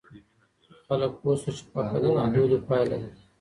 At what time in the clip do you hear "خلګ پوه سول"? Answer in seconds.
0.87-1.53